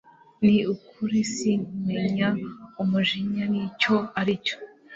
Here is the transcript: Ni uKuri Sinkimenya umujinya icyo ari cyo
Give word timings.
Ni 0.45 0.57
uKuri 0.73 1.19
Sinkimenya 1.33 2.27
umujinya 2.81 3.43
icyo 3.65 3.95
ari 4.19 4.33
cyo 4.45 4.57